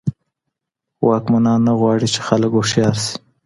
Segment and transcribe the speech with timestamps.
[1.07, 3.13] واکمنان نه غواړي چي خلګ هوښیار سي.